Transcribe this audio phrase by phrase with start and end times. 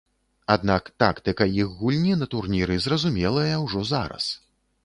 [0.53, 4.25] Аднак тактыка іх гульні на турніры зразумелая ўжо зараз.